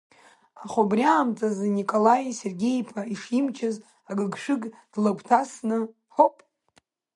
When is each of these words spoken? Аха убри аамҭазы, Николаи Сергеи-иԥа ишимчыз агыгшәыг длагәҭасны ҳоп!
Аха 0.63 0.77
убри 0.83 1.03
аамҭазы, 1.13 1.67
Николаи 1.77 2.37
Сергеи-иԥа 2.39 3.01
ишимчыз 3.13 3.75
агыгшәыг 4.09 4.61
длагәҭасны 4.91 5.77
ҳоп! 6.15 6.35